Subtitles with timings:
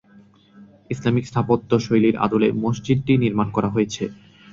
[0.89, 4.03] Islamic স্থাপত্য শৈলীর আদলে মসজিদটি নির্মাণ করা হয়েছে।